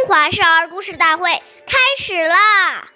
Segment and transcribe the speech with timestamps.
[0.00, 1.30] 中华少儿故事大会
[1.66, 2.88] 开始啦！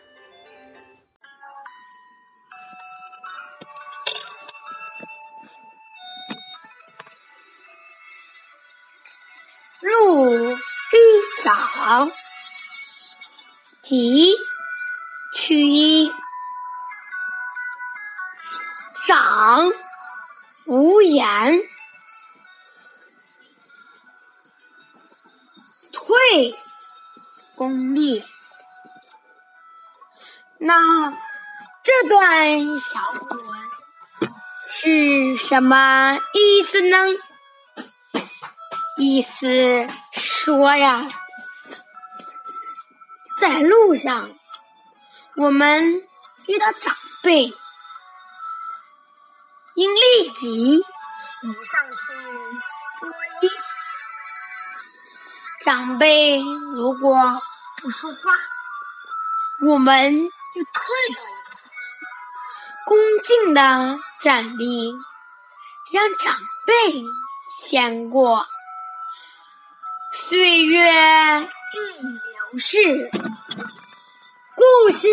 [9.81, 10.59] 鹿与
[11.43, 12.11] 长，
[13.83, 14.33] 即
[15.37, 16.11] 取一
[19.07, 19.71] 长
[20.65, 21.61] 无言，
[25.93, 26.59] 退
[27.57, 28.25] 功利。
[30.59, 31.11] 那
[31.83, 33.59] 这段小古文
[34.69, 36.97] 是什么意思呢？
[38.97, 41.09] 意思说呀，
[43.41, 44.31] 在路上
[45.37, 46.03] 我们
[46.47, 47.53] 遇到长辈，
[49.75, 50.77] 应立即
[51.43, 51.99] 迎上去
[53.01, 53.74] 作揖。
[55.65, 56.39] 长辈
[56.75, 57.41] 如果
[57.81, 58.33] 不说话，
[59.67, 60.83] 我们就退
[61.15, 61.65] 到一旁，
[62.85, 64.93] 恭敬的站立，
[65.91, 67.03] 让长辈
[67.57, 68.47] 先过。
[70.13, 70.85] 岁月
[71.41, 73.11] 易流逝，
[74.55, 75.09] 故事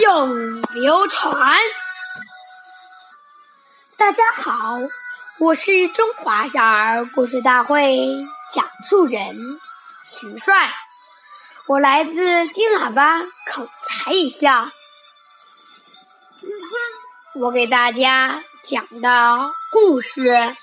[0.00, 1.56] 永流传。
[3.96, 4.78] 大家好，
[5.38, 9.36] 我是中华少儿故事大会讲述人
[10.04, 10.72] 徐帅，
[11.66, 14.70] 我来自金喇叭口才艺校。
[16.36, 20.56] 今天我给大家讲的故事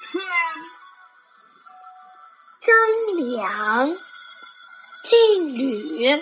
[0.00, 0.18] 是。
[2.60, 2.76] 张
[3.16, 3.96] 良
[5.02, 6.20] 进吕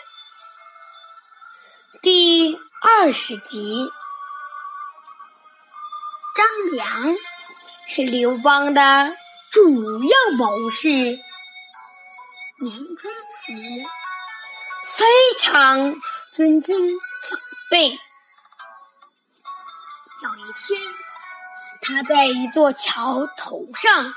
[2.03, 3.91] 第二十集。
[6.35, 7.17] 张良
[7.89, 9.17] 是刘邦的
[9.57, 11.19] 主要谋士，年
[12.61, 13.53] 轻时
[14.93, 15.07] 非
[15.41, 15.99] 常
[16.35, 16.77] 尊敬
[17.25, 17.39] 长
[17.71, 17.89] 辈。
[20.23, 20.79] 有一天，
[21.81, 24.15] 他在一座桥头上。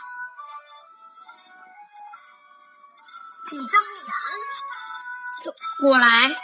[3.45, 4.13] 见张良
[5.41, 6.35] 走过来，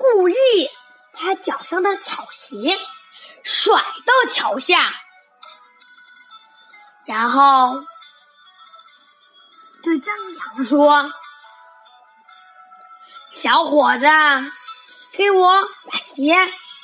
[0.00, 0.34] 故意
[1.12, 2.76] 把脚上的草鞋
[3.44, 4.92] 甩到桥下，
[7.06, 7.84] 然后
[9.82, 11.12] 对张良说
[13.30, 14.06] ：“小伙子，
[15.12, 16.34] 给我把鞋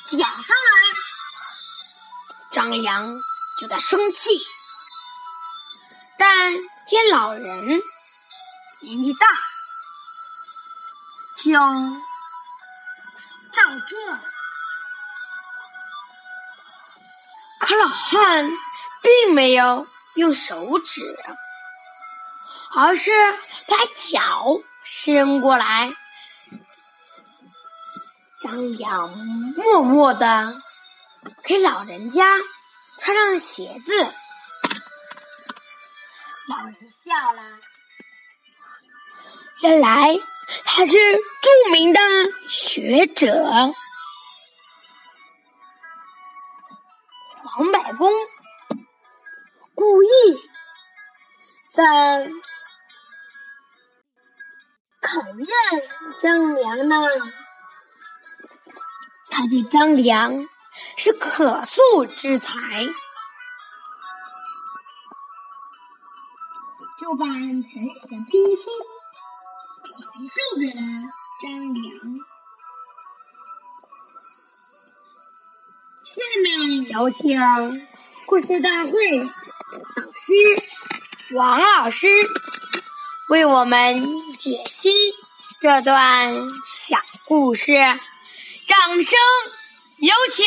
[0.05, 0.83] 捡上来。”
[2.53, 3.11] 张良
[3.61, 4.29] 就在生气，
[6.19, 6.55] 但
[6.87, 7.81] 见老人。
[8.83, 9.27] 年纪大，
[11.37, 11.53] 就
[13.53, 14.19] 照做。
[17.61, 18.51] 可老汉
[19.03, 21.19] 并没有用手指，
[22.77, 23.11] 而是
[23.67, 25.93] 把脚伸过来。
[28.43, 29.11] 张扬
[29.57, 30.55] 默默的
[31.45, 32.25] 给老人家
[32.99, 34.03] 穿上鞋子，
[36.49, 37.43] 老人笑了。
[39.61, 40.19] 原来
[40.65, 42.01] 他是著名的
[42.49, 43.75] 学者
[47.45, 48.11] 黄百公，
[51.81, 52.31] 在
[55.01, 55.49] 考验
[56.21, 56.97] 张良呢。
[59.31, 60.47] 他见张良
[60.99, 62.85] 是可塑之才，
[66.99, 68.73] 就把神仙冰心。
[69.83, 70.83] 传授给了
[71.41, 71.85] 张良。
[76.03, 77.89] 下面有请
[78.27, 78.91] 故事大会
[79.21, 80.70] 导师
[81.33, 82.09] 王老师
[83.29, 84.03] 为我们
[84.37, 84.91] 解析
[85.61, 86.35] 这段
[86.67, 87.73] 小故事，
[88.67, 89.17] 掌声
[90.01, 90.45] 有请。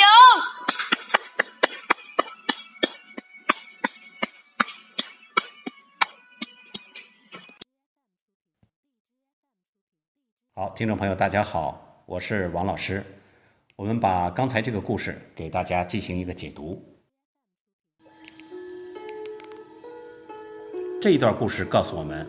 [10.54, 13.06] 好，听众朋友，大家好，我是王老师。
[13.78, 16.93] 我们把刚才这个故事给大家进行一个解读。
[21.04, 22.26] 这一段故事告诉我们，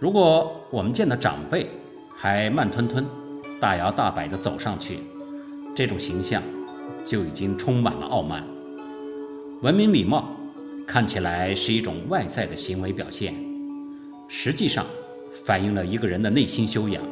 [0.00, 1.68] 如果我们见到长辈
[2.16, 3.04] 还慢吞吞、
[3.60, 5.00] 大摇大摆地走上去，
[5.74, 6.42] 这种形象
[7.04, 8.42] 就已经充满了傲慢。
[9.60, 10.30] 文明礼貌
[10.86, 13.34] 看起来是一种外在的行为表现，
[14.28, 14.86] 实际上。
[15.44, 17.02] 反映了一个人的内心修养，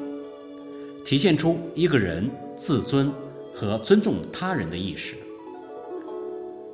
[1.04, 3.12] 体现出一个人自尊
[3.54, 5.16] 和尊重他人的意识。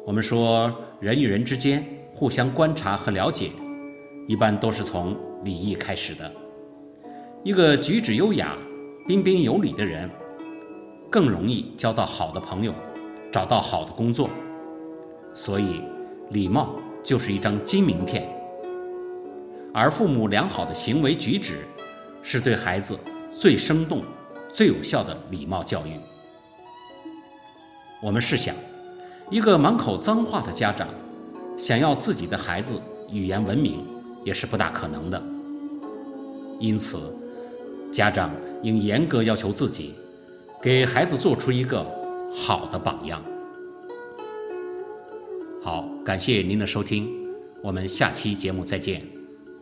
[0.06, 1.84] 我们说，人与人之间
[2.20, 3.50] 互相观察和了解，
[4.28, 6.30] 一般都是从礼仪开始的。
[7.42, 8.54] 一个举止优雅、
[9.06, 10.06] 彬彬有礼的人，
[11.08, 12.74] 更容易交到好的朋友，
[13.32, 14.28] 找到好的工作。
[15.32, 15.80] 所以，
[16.28, 18.28] 礼貌就是一张金名片。
[19.72, 21.60] 而父母良好的行为举止，
[22.22, 22.98] 是对孩子
[23.30, 24.02] 最生动、
[24.52, 25.92] 最有效的礼貌教育。
[28.02, 28.54] 我们试想，
[29.30, 30.86] 一个满口脏话的家长，
[31.60, 32.80] 想要自己的孩子
[33.12, 33.84] 语言文明，
[34.24, 35.22] 也是不大可能的。
[36.58, 36.98] 因此，
[37.92, 38.30] 家长
[38.62, 39.94] 应严格要求自己，
[40.62, 41.84] 给孩子做出一个
[42.34, 43.22] 好的榜样。
[45.62, 47.06] 好，感谢您的收听，
[47.62, 49.06] 我们下期节目再见。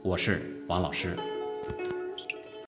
[0.00, 1.16] 我是王老师。